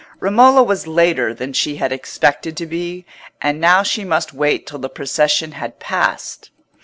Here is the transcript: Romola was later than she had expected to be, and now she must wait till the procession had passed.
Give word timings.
Romola 0.19 0.63
was 0.63 0.87
later 0.87 1.31
than 1.31 1.53
she 1.53 1.75
had 1.75 1.91
expected 1.91 2.57
to 2.57 2.65
be, 2.65 3.05
and 3.39 3.61
now 3.61 3.83
she 3.83 4.03
must 4.03 4.33
wait 4.33 4.65
till 4.65 4.79
the 4.79 4.89
procession 4.89 5.51
had 5.51 5.77
passed. 5.79 6.49